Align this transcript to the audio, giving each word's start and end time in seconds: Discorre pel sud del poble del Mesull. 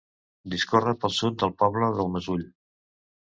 Discorre 0.53 0.93
pel 1.03 1.13
sud 1.17 1.37
del 1.43 1.53
poble 1.63 1.89
del 1.99 2.09
Mesull. 2.15 2.47